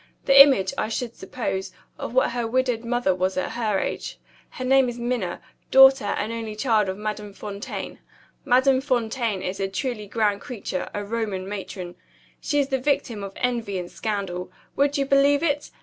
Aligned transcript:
The 0.25 0.41
image, 0.41 0.73
I 0.79 0.89
should 0.89 1.15
suppose, 1.15 1.71
of 1.99 2.11
what 2.15 2.31
her 2.31 2.47
widowed 2.47 2.83
mother 2.83 3.13
was 3.13 3.37
at 3.37 3.51
her 3.51 3.77
age. 3.79 4.17
Her 4.49 4.65
name 4.65 4.89
is 4.89 4.97
Minna. 4.97 5.41
Daughter 5.69 6.05
and 6.05 6.31
only 6.33 6.55
child 6.55 6.89
of 6.89 6.97
Madame 6.97 7.33
Fontaine. 7.33 7.99
Madame 8.43 8.81
Fontaine 8.81 9.43
is 9.43 9.59
a 9.59 9.67
truly 9.67 10.07
grand 10.07 10.41
creature, 10.41 10.89
a 10.95 11.05
Roman 11.05 11.47
matron. 11.47 11.93
She 12.39 12.57
is 12.57 12.69
the 12.69 12.79
victim 12.79 13.23
of 13.23 13.33
envy 13.35 13.77
and 13.77 13.91
scandal. 13.91 14.51
Would 14.75 14.97
you 14.97 15.05
believe 15.05 15.43
it? 15.43 15.69